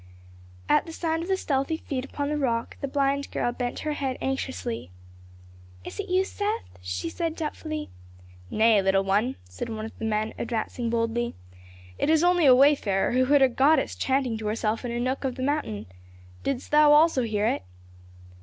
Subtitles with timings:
[0.67, 3.93] At the sound of the stealthy feet upon the rock, the blind girl bent her
[3.93, 4.89] head anxiously.
[5.85, 7.91] "Is it you, Seth?" she said doubtfully.
[8.49, 11.35] "Nay, little one," said one of the men, advancing boldly,
[11.99, 15.23] "it is only a wayfarer who heard a goddess chanting to herself in a nook
[15.23, 15.85] of the mountain.
[16.41, 17.61] Didst thou also hear it?"